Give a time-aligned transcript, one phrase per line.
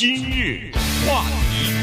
[0.00, 0.72] 今日
[1.06, 1.74] 话题，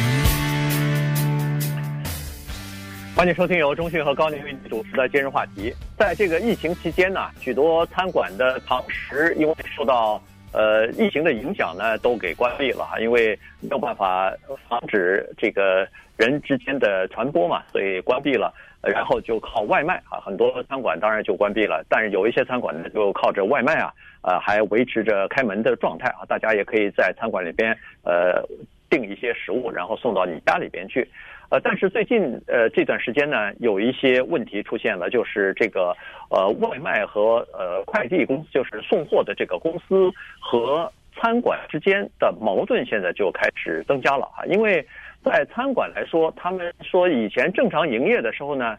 [3.15, 5.71] 欢迎收听由中讯和高宁为你主持的今日话题。
[5.95, 10.19] 在这个疫情期间呢，许多餐馆的堂食因为受到
[10.51, 14.33] 呃疫情的影响呢，都给关闭了，因为没有办法
[14.67, 18.51] 防止这个人之间的传播嘛，所以关闭了。
[18.83, 26.23] 然后就靠外卖啊，很多餐馆当然就关闭了，但是有一些餐馆呢，就靠着外卖啊，呃，还维持着开门的状态啊。
[26.27, 28.41] 大家也可以在餐馆里边呃
[28.89, 31.09] 订一些食物，然后送到你家里边去。
[31.49, 35.95] 呃，但是最近呃这段时间呢，有一些问题出现了，就是这个
[36.29, 44.85] 呃外卖和呃快递公司，就是送货的这个公司和餐馆之间的矛盾，现在就开始增加了啊，因为。
[45.23, 48.77] 在餐馆来说，他们说以前正常营业的时候呢，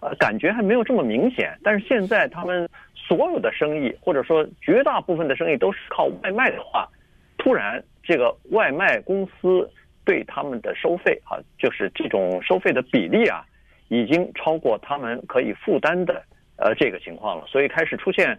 [0.00, 1.58] 呃，感觉还没有这么明显。
[1.62, 6.88] 但是现在他们所有的生意，或者说绝大部分的生意都是靠外卖的话，
[7.36, 9.68] 突然这个外卖公司
[10.04, 13.44] 对他们的收费啊，就是这种收费的比例啊，
[13.88, 16.22] 已经超过他们可以负担的
[16.56, 17.44] 呃这个情况了。
[17.46, 18.38] 所以开始出现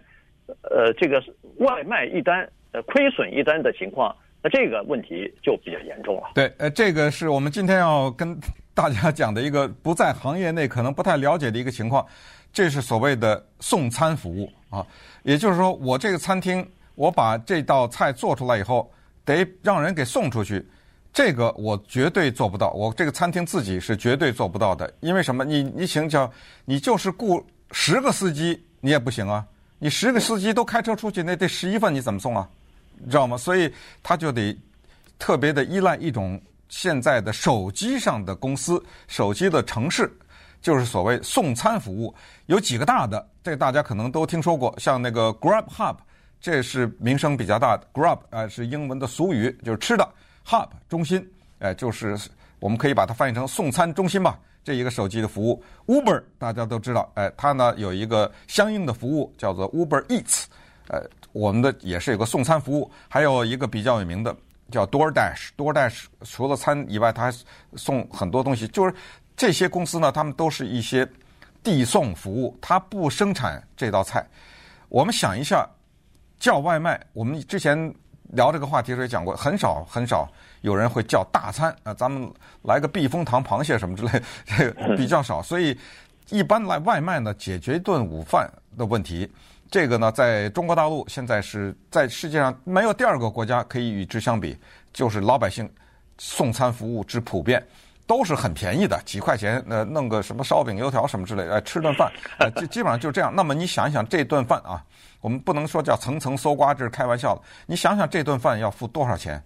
[0.62, 1.22] 呃这个
[1.58, 4.16] 外卖一单呃亏损一单的情况。
[4.42, 6.32] 那这个问题就比较严重了。
[6.34, 8.36] 对，呃，这个是我们今天要跟
[8.74, 12.04] 大家讲的一个不在行业内可能不太了解的一个情况，
[12.52, 14.84] 这是所谓的送餐服务啊。
[15.22, 18.90] 也就是说，我这个餐厅，我把这道菜做出来以后，
[19.24, 20.66] 得让人给送出去，
[21.12, 22.72] 这个我绝对做不到。
[22.72, 24.92] 我这个餐厅自己是绝对做不到的。
[25.00, 25.44] 因为什么？
[25.44, 26.28] 你你请叫
[26.64, 29.46] 你就是雇十个司机，你也不行啊。
[29.78, 32.48] 你十个司机都开车出去，那这十一份你怎么送啊？
[33.04, 33.36] 你知道吗？
[33.36, 33.72] 所以
[34.02, 34.56] 他就得
[35.18, 40.10] 特别的依赖一种现在的手机上的公司，手机的城市，
[40.60, 42.14] 就是所谓送餐服务。
[42.46, 45.96] 有几个大的，这大家可能都听说过，像那个 Grab Hub，
[46.40, 47.86] 这是名声比较大的。
[47.92, 50.08] Grab 啊是英文的俗语，就是吃的。
[50.46, 51.24] Hub 中心，
[51.60, 52.18] 哎，就是
[52.58, 54.38] 我们可以把它翻译成送餐中心吧。
[54.64, 60.44] 这一个手机的服务，Uber 大家都知道，哎，它呢有一个相应的服务叫做 Uber Eats，
[60.88, 61.02] 呃。
[61.32, 64.36] 我们的也是有个送餐服务，还有一个比较有名的
[64.70, 65.48] 叫 DoorDash。
[65.56, 67.38] DoorDash 除了餐以外，它还
[67.74, 68.68] 送很多东西。
[68.68, 68.94] 就是
[69.34, 71.08] 这些公司呢，他们都是一些
[71.62, 74.22] 递送服务，它不生产这道菜。
[74.90, 75.66] 我们想一下，
[76.38, 77.94] 叫外卖，我们之前
[78.32, 82.30] 聊这个话题时候也讲过，很少很少有人会叫大餐啊，咱们
[82.64, 85.40] 来个避风塘螃蟹什么之类，这个比较少。
[85.40, 85.74] 所以
[86.28, 89.26] 一般来外卖呢，解决一顿午饭的问题。
[89.72, 94.54] 这个呢，在中国大陆现在是在世界上没有第二个国家可以与之相比，
[94.92, 95.66] 就是老百姓
[96.18, 97.66] 送餐服务之普遍，
[98.06, 103.34] 都是很便宜的，几块钱，呃，弄个什么烧饼、油条什么之类的，吃顿饭，呃，基基本上就这样。
[103.34, 104.84] 那么你想一想，这顿饭啊，
[105.22, 107.40] 我们不能说叫层层搜刮，这是开玩笑的。
[107.64, 109.42] 你想想这顿饭要付多少钱？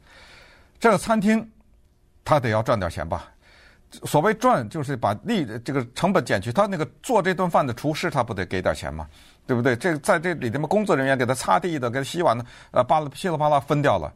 [0.81, 1.49] 这个餐厅，
[2.25, 3.29] 他得要赚点钱吧？
[3.91, 9.07] 所谓赚，就是把利这个成本减去，他那个做这顿饭的厨师，他不得给点钱吗？
[9.47, 9.77] 对不对？
[9.77, 14.13] 这在这里他妈，工作人员给他擦地的，给他洗碗的，呃，巴拉噼里啪啦分掉了。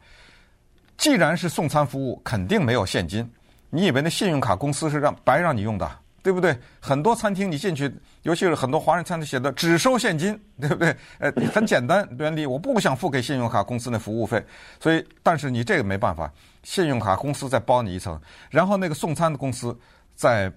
[0.96, 3.26] 既然是送餐服务，肯定没有现金。
[3.70, 5.88] 你以为那信用卡公司是让白让你用的，
[6.22, 6.56] 对不对？
[6.80, 7.90] 很多餐厅你进去，
[8.22, 10.94] 尤其是很多华人餐厅写的只收现金， 对不对？
[11.18, 14.44] 呃，很简单原理，我不想付给信用卡公司那服务费，
[14.80, 16.30] 所以，但是你这个没办法，
[16.62, 18.20] 信用卡公司再包你一层，
[18.50, 19.78] 然后那个送餐的公司
[20.14, 20.52] 再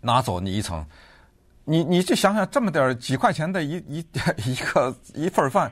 [0.00, 0.84] 拿走你一层。
[1.64, 4.06] 你你就想想这么点儿几块钱的一一
[4.44, 5.70] 一个一份饭，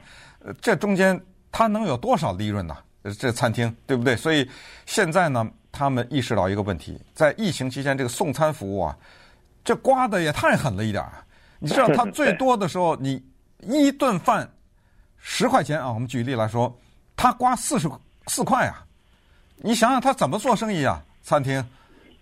[0.60, 1.20] 这中间
[1.52, 2.76] 它能有多少利润呢？
[3.18, 4.16] 这餐厅对不对？
[4.16, 4.50] 所以
[4.86, 8.96] 现在呢，他们意识到一个问题，在疫情期间这个送餐服务啊，
[9.64, 11.12] 这刮的也太狠了一点儿。
[11.58, 13.20] 你知道他最多的时候，你
[13.58, 14.48] 一顿饭
[15.18, 16.72] 十块钱啊，我们举例来说，
[17.16, 17.90] 他刮四十
[18.28, 18.84] 四块啊，
[19.56, 21.02] 你想想他怎么做生意啊？
[21.22, 21.64] 餐厅，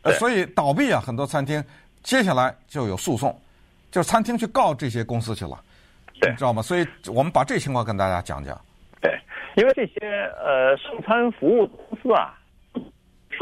[0.03, 1.63] 呃，所以倒闭啊，很多餐厅
[2.03, 3.39] 接下来就有诉讼。
[3.91, 5.63] 就是餐厅去告这些公司去了，
[6.19, 6.63] 对，你知道吗？
[6.63, 8.59] 所以我们把这情况跟大家讲讲。
[9.03, 9.13] 对，
[9.55, 10.01] 因为这些
[10.43, 12.33] 呃送餐服务公司啊，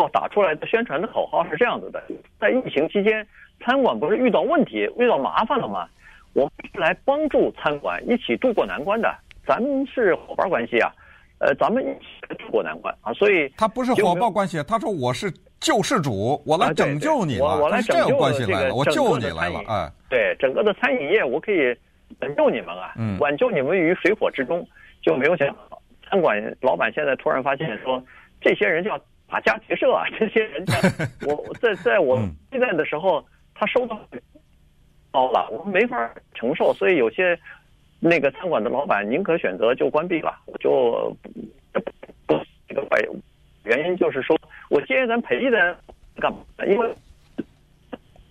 [0.00, 2.02] 所打出来的宣传的口号是这样子的：
[2.40, 3.26] 在疫情期间，
[3.60, 5.86] 餐馆不是遇到问题、遇到麻烦了吗？
[6.32, 9.14] 我们是来帮助餐馆一起渡过难关的，
[9.46, 10.90] 咱们是伙伴关系啊，
[11.38, 13.12] 呃，咱们一起渡过难关啊。
[13.12, 15.30] 所以他不是伙伴关系，他说我是。
[15.60, 21.76] 救世主，我来拯救你了，我我来拯救这个关系来了，我救你来了，哎，对，整个的餐饮业，我可以
[22.18, 24.66] 拯救你们啊，嗯，挽救你们于水火之中，
[25.02, 28.02] 就没有想到餐馆老板现在突然发现说，
[28.40, 28.98] 这些人叫
[29.30, 30.74] 打家劫社啊， 这些人叫
[31.26, 32.18] 我在在我
[32.50, 33.24] 现在的时候，
[33.54, 33.98] 他收到
[35.12, 37.38] 高了，我们没法承受，所以有些
[38.00, 41.16] 那个餐馆的老板宁可选择就关闭了，我就
[41.72, 41.80] 不
[42.26, 43.00] 不这个白。
[43.64, 44.36] 原因就是说
[44.68, 45.76] 我接咱赔人
[46.16, 46.38] 干嘛？
[46.66, 46.90] 因为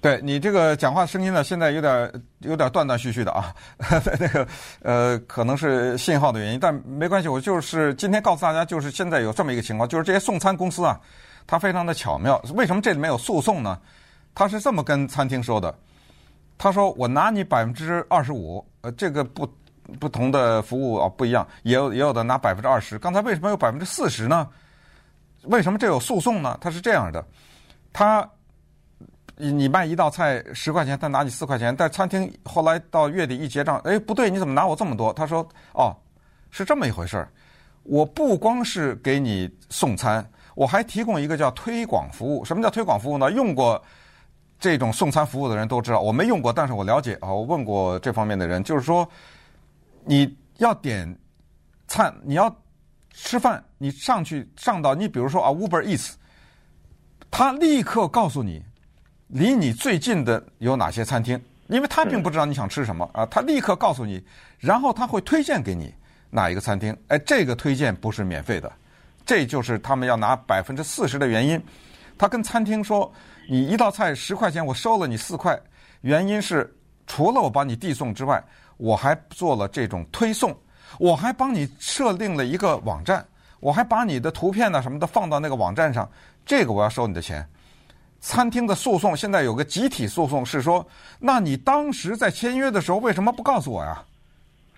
[0.02, 3.54] 对你这个讲话声音呢，现在有点有点断断续续的啊，
[4.18, 4.48] 那个
[4.82, 7.28] 呃，可能是信号的原因，但没关系。
[7.28, 10.98] 我就是今天告诉大家，就是现在有这么一个情况，就是这些送餐公司啊，
[11.46, 12.42] 它非常的巧妙。
[12.54, 13.78] 为什么这里面有诉讼呢？
[14.34, 15.78] 他是这么跟餐厅说的
[16.58, 19.46] ：“他说我拿你百分之二十五，呃，这个不
[20.00, 22.98] 不同的服务啊不一样，也有也有的拿百分之二十。
[22.98, 24.48] 刚才为什么有百分之四十呢？
[25.44, 26.58] 为什么这有诉讼呢？
[26.62, 27.22] 他是这样的，
[27.92, 28.26] 他。”
[29.42, 31.74] 你你卖一道菜十块钱，他拿你四块钱。
[31.74, 35.14] 但餐厅后来到月底一结账，哎，不对，你怎么拿我这么多？
[35.14, 35.96] 他说，哦，
[36.52, 37.32] 是这么一回事儿。
[37.84, 42.44] 我不光是给你送餐，我还提供一个叫推广服务。
[42.44, 43.32] 什么叫推广服务呢？
[43.32, 43.82] 用过
[44.60, 49.10] 这种送餐服务的人都知道，我没用过，但是我了解啊，我问过这方面的人，就是说，
[50.04, 51.18] 你要点
[51.88, 52.54] 餐，你要
[53.14, 56.16] 吃饭，你上去上到你比如说啊，Uber Eats，
[57.32, 58.62] 他立刻告诉你。
[59.30, 61.40] 离你最近的有哪些餐厅？
[61.68, 64.24] 因为他并不知道你想吃什么啊，他立刻告诉你，
[64.58, 65.94] 然后他会推荐给你
[66.32, 66.96] 哪一个餐厅。
[67.10, 68.72] 哎，这个推荐不是免费的，
[69.24, 71.62] 这就是他们要拿百分之四十的原因。
[72.18, 73.12] 他跟餐厅说，
[73.48, 75.58] 你一道菜十块钱，我收了你四块，
[76.02, 78.44] 原因是除了我帮你递送之外，
[78.78, 80.58] 我还做了这种推送，
[80.98, 83.24] 我还帮你设定了一个网站，
[83.60, 86.10] 我还把你的图片呢什么的放到那个网站上，
[86.48, 87.48] 这个我要收你的钱。
[88.20, 90.86] 餐厅的诉讼现在有个集体诉讼，是说，
[91.20, 94.04] 那你当时在签约的时候为什么不告诉我呀？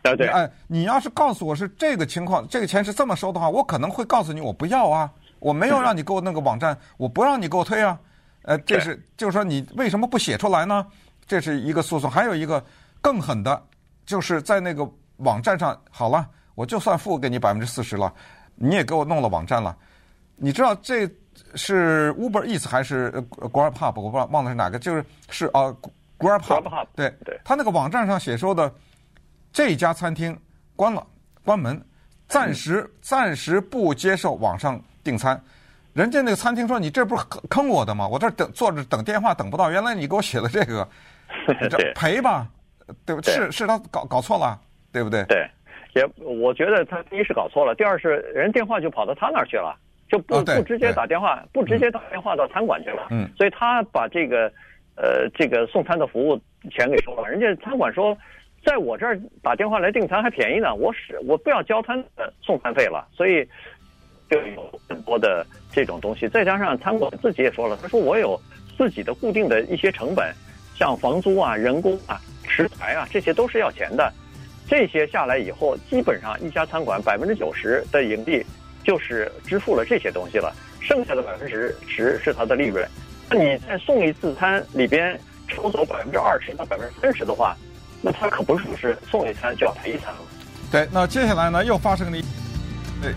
[0.04, 8.00] 对对，哎，你要是告诉我是这个情况，这个钱是这么收的话，我可能会告诉你我不要啊，我没有让你给我那个网站，我不让你给我退啊。
[8.44, 10.86] 呃，这是就是说你为什么不写出来呢？
[11.28, 12.64] 这是一个诉讼，还有一个
[13.02, 13.64] 更狠的，
[14.06, 18.14] 就是在那个网站上，好了，我就算付给你百分之四十了，
[18.56, 19.76] 你也给我弄了网站了，
[20.36, 21.10] 你知道这。
[21.56, 24.02] 是 Uber Eats 还是 Grubhub？
[24.02, 25.76] 我不知道忘了是哪个，就是是啊
[26.18, 26.86] Grubhub。
[26.96, 28.72] 对对，他那个网站上写说的，
[29.52, 30.38] 这家餐厅
[30.76, 31.06] 关了，
[31.44, 31.82] 关门，
[32.28, 35.42] 暂时暂时不接受网上订餐。
[35.94, 38.08] 人家那个餐厅说：“你这不是坑我的吗？
[38.08, 40.88] 我这等坐着等电话等不到，原来你给我写了这个，
[41.70, 42.48] 这赔吧，
[43.06, 43.22] 对不？
[43.22, 44.58] 是是他搞搞错了，
[44.94, 45.26] 对不对？
[45.26, 45.46] 对，
[45.94, 49.78] 也我觉得他第一是搞错了，第二是人电话就跑到他那儿去了。”
[50.12, 53.08] 就不不直接打电话，不直接打电话到餐馆去了。
[53.12, 54.52] 嗯，所以他把这个，
[54.96, 56.38] 呃，这个送餐的服务
[56.70, 57.30] 钱给收了。
[57.30, 58.18] 人家餐馆说，
[58.66, 63.08] 在我这儿打电话来订餐还便宜呢，我是我不要交餐呃送餐费了。
[63.14, 63.48] 所以
[64.30, 68.38] 就有很多的这种东西，再加上餐馆自己也说了，他说我有
[68.78, 70.30] 自己的固定的一些成本，
[70.76, 74.12] 像房租啊、人工啊、食材啊，这些都是要钱的。
[74.68, 78.46] 这些下来以后，基本上一家餐馆百分之九十的盈利。
[78.84, 82.88] 就是支付了这些东西了，剩下的百分之十是它的利润。
[83.30, 87.56] 那你再送一次餐里边抽走百分之二十到百分之三十的话，
[88.02, 90.20] 那他可不是是送一餐就要赔一餐了。
[90.72, 92.24] 对，那接下来呢又发生了一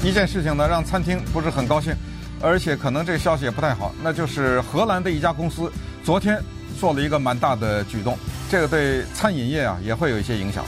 [0.03, 1.95] 一件事情呢，让餐厅不是很高兴，
[2.41, 5.71] 而且可能这个消息也不太好，那就是荷兰的一家公司
[6.03, 6.41] 昨天
[6.79, 8.19] 做了一个蛮大的举动，
[8.51, 10.65] 这个对餐饮业啊也会有一些影响。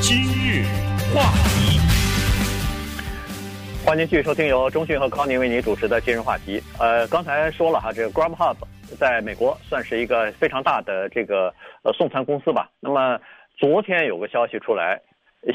[0.00, 0.64] 今日
[1.14, 1.91] 话题。
[3.92, 6.58] 欢迎继续收听由中讯和康宁为您主持的今日话题。
[6.80, 8.56] 呃，刚才说了哈，这个 Grubhub
[8.98, 12.70] 在美国算是一个非常大的这个呃送餐公司吧。
[12.80, 13.20] 那么
[13.58, 14.98] 昨天有个消息出来，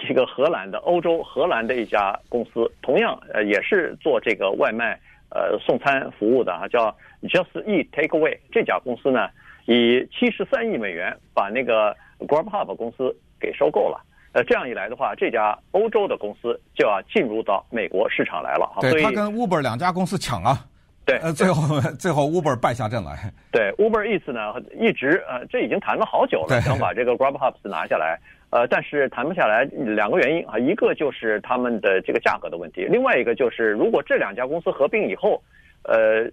[0.08, 5.00] 一个荷兰的欧洲荷兰的一家公司，同样呃也是做这个外卖
[5.32, 8.38] 呃送餐服务的哈，叫 Just Eat Takeaway。
[8.51, 9.32] 这家公司呢，
[9.65, 14.00] 以七十三亿美元把那个 Grubhub 公司给收购了。
[14.38, 18.70] 呃，这样一来的话，这家欧洲的公司就要进入到美国市场来了。
[18.82, 20.63] 对，他跟 Uber 两家公司抢啊。
[21.08, 23.34] 对，呃，最后 最后 Uber 败下阵来。
[23.51, 28.20] 对，Uber Eats 呢，一直呃，这已经谈了好久了，想把这个 Grubhub 拿下来。
[28.51, 35.41] 呃，但是谈不下来，两个原因啊，一个就是他们的这个价格的问题，另外一个就是如果这两家公司合并以后，
[35.82, 36.29] 呃。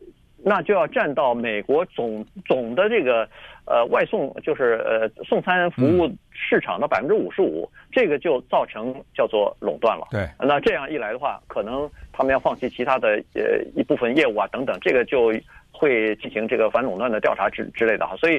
[0.47, 3.27] 那就要占到美国总总的这个
[3.65, 10.07] 呃外送，就是呃送餐服务市场的百分之五十五，这个就造成叫做垄断了。
[10.11, 15.33] 对，那这样一来的话，可能他们要放弃其他的呃一部分业务啊等等，这个就
[15.73, 18.15] 会进行这个反垄断的调查之之类的哈。
[18.17, 18.39] 所以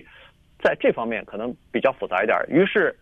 [0.61, 2.95] 在这方面可能比较复杂一点，于是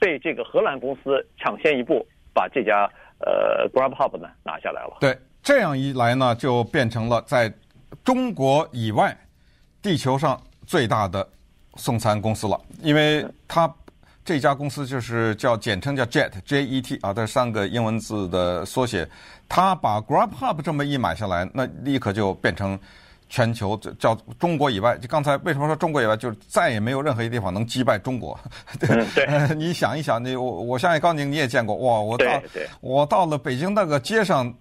[0.00, 4.96] 被这个荷兰公司抢先一步把这家呃 Grubhub 呢拿下来了。
[4.98, 7.52] 对，这样一来呢，就变成了在。
[8.02, 9.16] 中国以外，
[9.82, 11.26] 地球上最大的
[11.76, 13.72] 送餐公司了，因为它
[14.24, 19.06] 这家公司就是叫简称叫 Jet J E T 啊，这三个英文字的缩写。
[19.48, 22.78] 它把 Grab Hub 这么一买下来，那立刻就变成
[23.28, 24.96] 全球叫中国以外。
[24.96, 28.38] 就刚才为什么说中国以外，就是再也没有任何一个地方能击败中国。
[28.80, 32.42] 对，对呃， 你想一想，你我我相信高宁你也见过哇，我到
[32.80, 34.52] 我到了北京那个街上，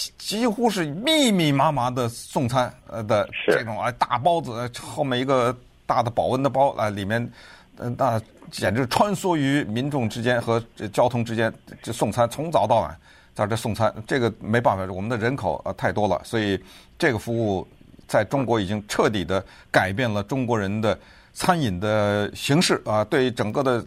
[0.00, 5.54] 几几乎是密密麻麻的送餐呃的这种啊大包子，后面一个
[5.84, 7.30] 大的保温的包啊，里面
[7.76, 8.18] 呃那
[8.50, 11.52] 简直穿梭于民众之间和这交通之间，
[11.82, 12.96] 这送餐从早到晚。
[13.32, 16.60] 在这送餐，这个没办法，我们的人口啊太多了，所以
[16.98, 17.66] 这个服务
[18.06, 20.98] 在中国已经彻底的改变了中国人的
[21.32, 23.82] 餐饮的形式啊，对整个的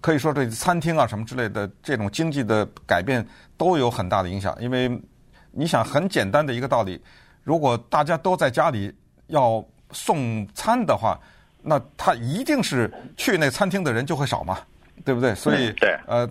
[0.00, 3.24] 可以说对餐厅啊什么之类的这种经济的改变
[3.56, 4.56] 都有很大的影响。
[4.58, 4.90] 因为
[5.54, 7.00] 你想很简单的一个道理，
[7.42, 8.92] 如果大家都在家里
[9.28, 11.18] 要送餐的话，
[11.62, 14.58] 那他一定是去那餐厅的人就会少嘛。
[15.04, 15.34] 对不对？
[15.34, 16.26] 所以，对，呃，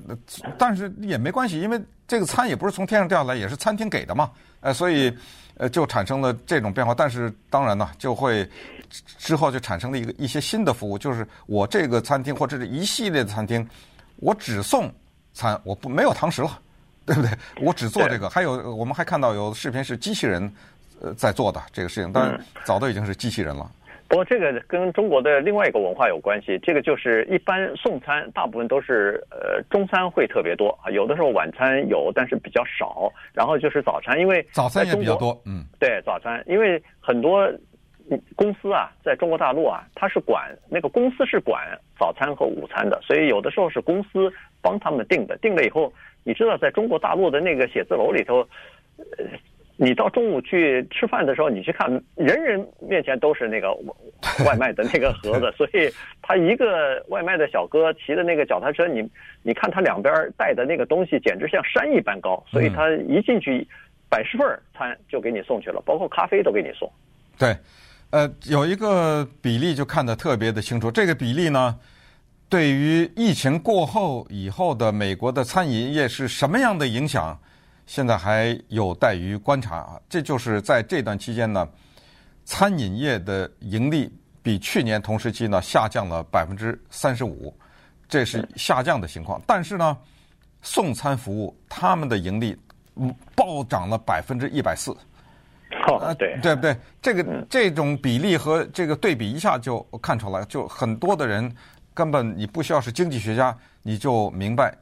[0.58, 5.16] 但是也没关系，因为这个餐也不是从天上掉下来，也是餐厅给的嘛，呃，所以，
[5.58, 6.96] 呃，就产生了这种变化。
[6.96, 8.50] 但是，当然呢，就会
[9.18, 13.68] 之后就产生了一个一些新的服务，就是我这个餐厅或者是一系列的餐厅，
[14.16, 14.92] 我只送
[15.34, 16.60] 餐，我不没有堂食了，
[17.08, 17.30] 对不对？
[17.62, 18.30] 我只做这个。
[18.30, 20.52] 还有，我们还看到有视频是机器人
[21.02, 23.70] 呃在做的这个事情，但是早都已经是机器人了。
[24.10, 33.12] 不过这个跟中国的另外一个文化有关系，这个就是一般送餐大部分都是呃中餐会特别多啊，有的时候晚餐有，但是比较少。
[33.34, 37.52] 然后就是早餐，因为早餐也比较多，嗯，对，早餐，因为很多
[38.36, 41.66] 公司啊，在中国大陆啊，它是管那个公司是管
[41.98, 44.32] 早餐和午餐的，所以有的时候是公司
[44.62, 45.92] 帮他们订的，订了以后，
[46.24, 48.48] 你知道在中国大陆的那个写字楼里头，
[48.98, 49.26] 呃。
[49.76, 53.74] 你到中午去吃饭的时候，你去看，人人面前都是那个
[54.46, 55.92] 外卖的那个盒子，所以
[56.22, 59.04] 他一个外卖的小哥骑的那个脚踏车，你
[59.42, 63.68] 你看他两边带的那个东西，简直像山一般高，所以他一进去，
[64.08, 66.90] 百十份餐就给你送去了，包括咖啡都给你送。
[67.40, 67.52] 对，
[68.14, 71.76] 呃，有一个比例就看得特别的清楚，这个比例呢，
[72.48, 77.36] 对于疫情过后以后的美国的餐饮业是什么样的影响？
[77.88, 81.68] 现在还有待于观察啊，这就是在这段期间呢，
[82.46, 84.08] 餐饮业的盈利
[84.44, 87.52] 比去年同时期呢下降了百分之三十五，
[88.08, 89.42] 这是下降的情况。
[89.48, 89.98] 但是呢，
[90.62, 92.56] 送餐服务他们的盈利
[93.36, 94.96] 暴涨了百分之一百四。
[95.88, 96.76] 哦，对，对不对？
[97.02, 101.54] 这个这种比例和这个对比一下就看出来，就很多的人
[101.94, 104.74] 根本你不需要是经济学家，你就明白。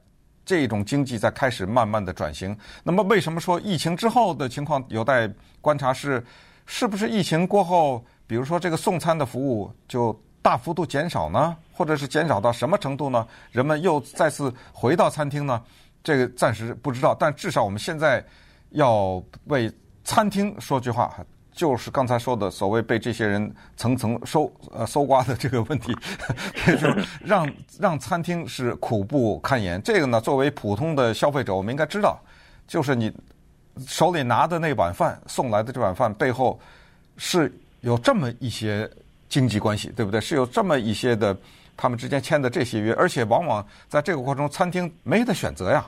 [0.43, 2.57] 这种经济在开始慢慢的转型。
[2.83, 5.31] 那么，为什么说疫情之后的情况有待
[5.61, 5.93] 观察？
[5.93, 6.21] 是
[6.65, 11.55] 是不是疫情过后，比如说这个送餐的服务就大幅度减少呢？
[11.71, 13.25] 或者是减少到什么程度呢？
[13.51, 15.61] 人们又再次回到餐厅呢？
[16.03, 17.15] 这个暂时不知道。
[17.17, 18.21] 但至少我们现在
[18.71, 19.71] 要为
[20.03, 21.13] 餐厅说句话。
[21.53, 25.93] 就是刚才说的所谓被这些人层层搜呃搜刮的这个问题，
[26.65, 29.79] 就是让让餐厅是苦不堪言。
[29.83, 32.17] 这个呢，作为普通的消费者，我们应该知道，
[32.69, 33.13] 就是你
[33.85, 36.57] 手里拿的那碗饭送来的这碗饭背后
[37.17, 38.89] 是有这么一些
[39.27, 40.21] 经济关系，对不对？
[40.21, 41.35] 是有这么一些的
[41.75, 45.85] 他们之间签的这些约，而且往往在这个过程中，餐厅没得选择呀。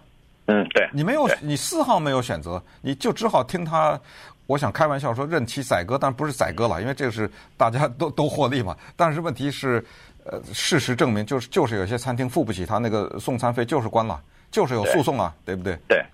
[0.53, 3.99] 嗯，对，你没有，你丝毫没有选择，你就只好听他。
[4.45, 8.75] 我想开玩笑说任其宰割，但不是宰割了，因为这个是大家都都获利嘛。
[8.95, 9.83] 但是问题是，
[10.25, 15.77] 呃，事实证明就是就是有些餐厅付不起他那个送餐费，就是关了，就是有诉讼啊，对，对不对？
[15.87, 16.05] 对，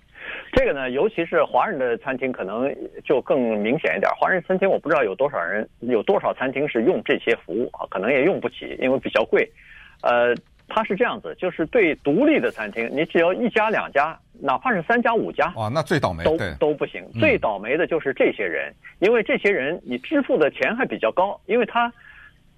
[0.52, 2.72] 这个呢，尤其是华人的餐厅可能
[3.04, 4.08] 就更明显一点。
[4.18, 9.46] 华人餐厅我不知道有多少人，有多少餐厅是用这些服务啊，可能也用不起，因为比较贵，
[10.02, 10.34] 呃。
[10.70, 17.04] 它是这样子，就是对独立的餐厅，你只要一家两家，哪怕是三家五家，哇，那最倒霉，都都不行。
[17.18, 21.92] 最倒霉的就是这些人，因为这些人你支付的钱还比较高，因为他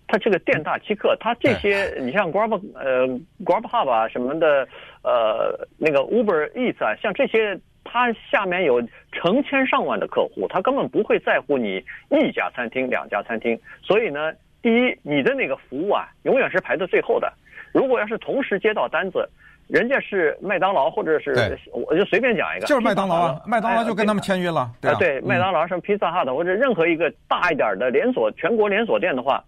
[0.07, 3.09] 他这个店大欺客，他这些你像 Grab 呃
[3.45, 4.69] Grubhub 啊什么的，
[5.03, 17.33] 呃那个 Uber Eats 啊，像这些，他下面有成千上万的客户，他根本不会在乎你一家餐厅两家餐厅，所以呢，第一，你的那个服务啊，永远是排在最后的。
[17.73, 19.29] 如果要是同时接到单子，
[19.69, 29.43] 人家是麦当劳或者是，我就随便讲一个，就是麦当劳啊，麦当劳就跟他们签约了，对啊，对，麦当劳什么披萨哈的或者任何一个大一点的连锁全国连锁店的话，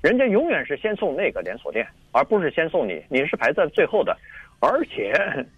[0.00, 4.16] 人家永远是先送那个连锁店，而不是先送你，你是排在最后的，
[4.60, 5.12] 而且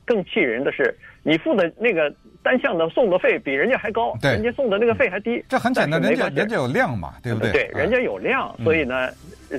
[0.04, 7.52] 更气人的是，你付的那个单项的送的费比人家还高，对，人家送的那个费还低，这很简单，人家人家有量嘛，对不对？
[7.52, 9.10] 对，人家有量，所以呢，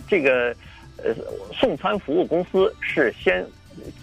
[0.09, 0.53] 这个。
[1.03, 1.13] 呃，
[1.53, 3.45] 送餐服务公司是先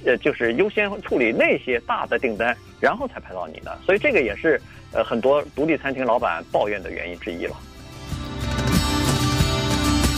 [0.05, 3.79] 呃，就是优先处理那些大的订单，然后才派到你的。
[3.85, 4.61] 所以这个也是
[4.93, 7.57] 呃很多独立餐厅老板抱怨的原因之一了。